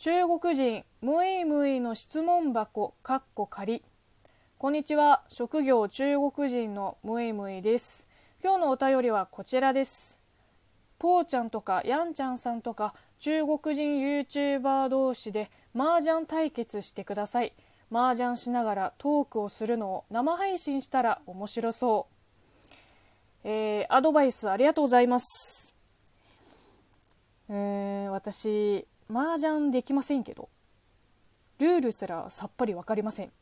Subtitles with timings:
[0.00, 3.82] 中国人ムイムイの質問箱かっこ仮
[4.56, 5.24] こんにちは。
[5.28, 8.06] 職業中国人のムイムイです。
[8.40, 10.20] 今日のお便りはこちらです。
[11.00, 17.52] ぽーちゃんとかやんちゃんさんとか中国人 YouTuber 同士で麻雀対決してください。
[17.92, 22.06] 麻雀しながらトークをするのを生配信したら面白そ
[23.42, 23.48] う。
[23.48, 25.74] えー、アドバイスありがとうございます。
[27.48, 30.48] えーん、私麻雀できませんけど
[31.58, 33.32] ルールすらさっぱり分かりません。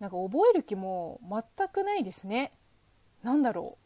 [0.00, 2.52] なんか覚える気も全くないですね。
[3.22, 3.78] 何だろ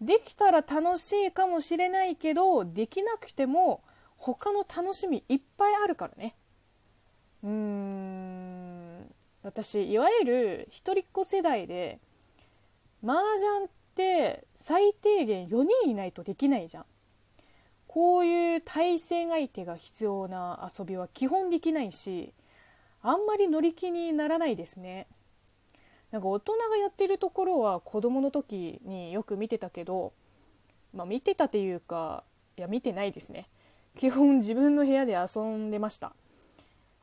[0.00, 0.04] う。
[0.04, 3.82] できたら楽しいかもしれないけどできなくても
[4.16, 6.36] 他の楽しみいっぱいあるからね。
[7.42, 9.14] うーん。
[9.42, 11.98] 私いわゆる一人っ子世代で
[13.02, 16.84] 麻雀って最低限4人いないとできないじゃん。
[17.88, 22.32] こういう対戦相手が必要な遊びは基本できないし
[23.02, 25.06] あんまり乗り気にならないですね。
[26.10, 30.12] なんか大人がやってるところは子供の時によく見てたけど
[30.94, 32.24] まあ見てたっていうか
[32.56, 33.48] いや見てないですね。
[33.96, 36.12] 基本自分の部屋で遊んでました。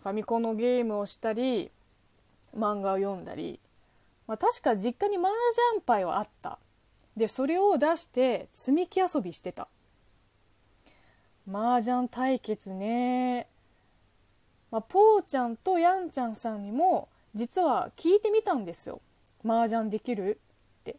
[0.03, 1.72] ファミコンのゲームをしたり
[2.56, 3.59] 漫画を読んだり、
[4.28, 5.28] まあ、確か実家に麻
[5.73, 6.59] 雀牌はあった。
[7.17, 9.67] でそれを出して積み木遊びしてた。
[11.51, 13.47] 麻雀対決ね。
[14.71, 19.01] まあ、ぽーちゃんとやんちゃんさんにも実は聞いてみたんですよ。
[19.45, 20.39] 麻雀できる？
[20.81, 20.95] って。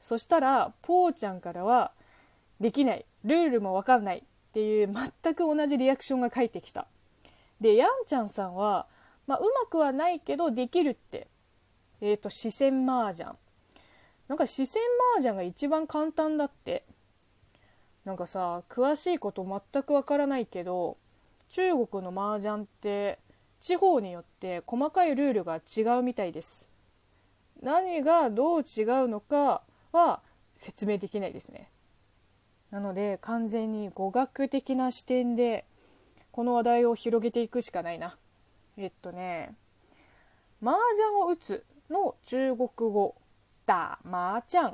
[0.00, 1.92] そしたらぽーちゃんからは
[2.60, 3.06] できない。
[3.24, 4.18] ルールもわかんない。
[4.18, 6.86] っていう全く同じリアクションが返ってきた。
[7.60, 8.86] でやんちゃんさんは、
[9.26, 11.28] まあ、うまくはないけどできるって。
[12.00, 13.30] えっ、ー、と視線麻雀。
[14.28, 14.82] なんか視線
[15.14, 16.84] 麻雀が一番簡単だって。
[18.08, 20.96] なんかさ詳しいこと全くわからないけど
[21.50, 23.18] 中国の麻雀って
[23.60, 26.70] 地方によって細かいルールが違うみたいです。
[27.62, 29.60] 何がどう違うのか
[29.92, 30.22] は
[30.54, 31.68] 説明できないですね。
[32.70, 35.66] なので完全に語学的な視点で
[36.30, 38.16] この話題を広げていくしかないな。
[38.78, 39.54] えっとね
[40.62, 43.16] 麻雀を打つの中国語
[43.66, 44.72] だ麻雀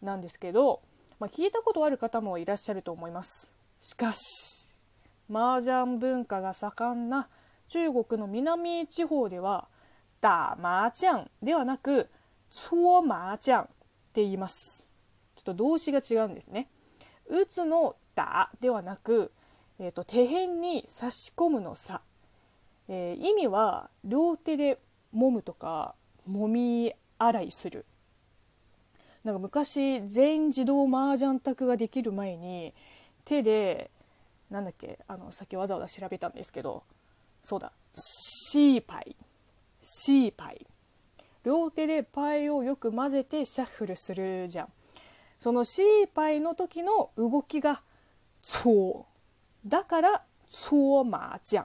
[0.00, 0.80] なんですけど、
[1.20, 3.52] まあ、聞いたことある方もいらっしゃると思います。
[3.78, 4.74] しかし
[5.30, 7.28] 麻雀文化が盛んな
[7.68, 9.68] 中国の南地方では
[10.22, 12.08] 打麻雀ではなく
[12.50, 13.62] 搓麻雀っ
[14.14, 14.88] て言います。
[15.36, 16.68] ちょっと動詞が違うんですね。
[17.28, 19.30] 打つの打ではなく、
[19.78, 22.00] えーと、手辺に差し込むの差、
[22.88, 24.78] えー、意味は両手で
[25.14, 25.94] 揉むとか
[26.28, 27.84] 揉み洗いする。
[29.24, 32.72] なんか昔全自動麻雀卓ができる前に
[33.24, 33.90] 手で
[34.50, 36.82] なんだっけあのさっきわざわざ調べたんですけど
[37.44, 39.16] そうだシーパイ。
[39.82, 40.66] シーパイ。
[41.44, 44.68] 両手でパイをよく混ぜてシャッフルするじゃん。
[45.38, 47.82] そのシーパイの時の動きが
[48.42, 49.06] そ
[49.64, 51.64] うだからそうマージャン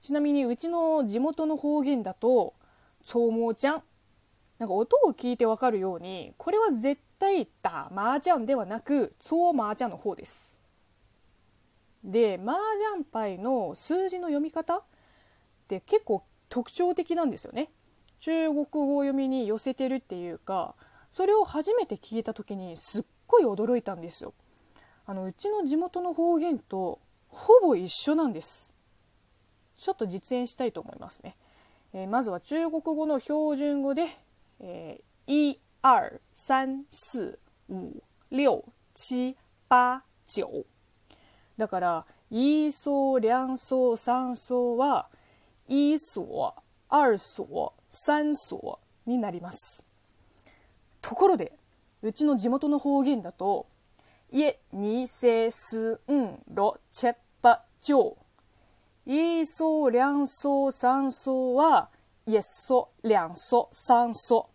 [0.00, 2.54] ちなみにうちの地元の方言だと
[3.04, 3.82] そうもーちゃん
[4.62, 10.56] なんか音を聞いてわかるようにこれは絶対ダマージャンではなくそうマージャンの方です。
[12.04, 12.54] で麻
[12.94, 14.82] 雀牌の数字の読み方っ
[15.66, 17.72] て結構特徴的なんですよね。
[18.20, 20.76] 中国語読みに寄せてるっていうか
[21.10, 24.32] それを初めて聞いた時にすっごい驚いたんですよ。
[25.06, 27.00] あのうちの地元の方言と
[27.30, 28.72] ほぼ一緒なんです。
[29.76, 31.34] ちょっと実演したいと思いますね、
[31.92, 34.06] えー、まずは中国語の標準語で、
[34.62, 37.36] えー、1 2 3 4
[37.68, 38.02] 5
[38.32, 38.64] 6
[38.94, 39.34] 7
[39.68, 40.64] 8 9
[41.58, 45.08] だから一層两層三層は
[45.68, 46.54] 一層
[46.88, 49.84] 二層三層になります。
[51.00, 51.52] ところで
[52.00, 53.66] うちの地元の方言だと
[54.30, 58.16] 一二三四五六七八九
[59.04, 61.90] 一層两層三層は
[62.24, 64.48] 一層两層三層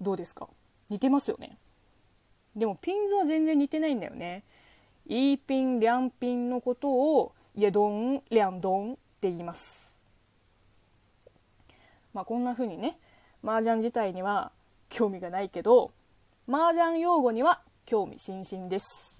[0.00, 0.48] どうですか？
[0.88, 1.58] 似てますよね。
[2.56, 4.42] でもピンズは全然似てないんだよね。
[5.06, 9.98] イーピンリャンピンのことをイドンリャンドンって言います。
[12.12, 12.98] まあこんな風にね
[13.44, 14.52] 麻雀自体には
[14.88, 15.92] 興味がないけど
[16.48, 19.19] 麻雀用語には興味津々です。